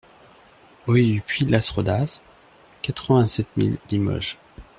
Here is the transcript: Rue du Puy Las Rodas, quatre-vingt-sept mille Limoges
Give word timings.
Rue 0.87 1.03
du 1.03 1.21
Puy 1.21 1.45
Las 1.45 1.69
Rodas, 1.69 2.21
quatre-vingt-sept 2.81 3.55
mille 3.55 3.77
Limoges 3.91 4.39